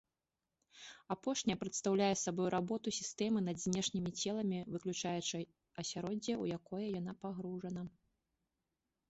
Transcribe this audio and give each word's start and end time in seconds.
Апошняя 1.15 1.55
прадстаўляе 1.63 2.07
сабой 2.21 2.49
работу 2.55 2.93
сістэмы 3.01 3.39
над 3.49 3.57
знешнімі 3.65 4.09
целамі, 4.23 4.59
выключаючы 4.77 5.37
асяроддзе, 5.85 6.33
у 6.47 6.51
якое 6.59 6.83
яна 6.99 7.13
пагружана. 7.27 7.81